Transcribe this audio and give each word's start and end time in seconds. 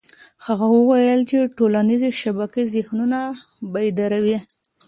هغه 0.45 0.65
وویل 0.77 1.21
چې 1.29 1.37
ټولنيزې 1.57 2.09
شبکې 2.21 2.63
ذهنونه 2.73 3.19
بیداروي. 3.73 4.37